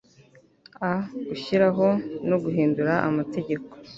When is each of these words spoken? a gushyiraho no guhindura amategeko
a 0.89 0.91
gushyiraho 1.27 1.87
no 2.29 2.37
guhindura 2.43 2.93
amategeko 3.09 3.69